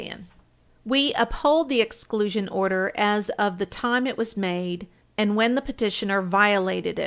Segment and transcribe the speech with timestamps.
[0.01, 0.23] [Footnote 2]
[0.83, 5.61] We uphold the exclusion order as of the time it was made and when the
[5.61, 6.99] petitioner violated it.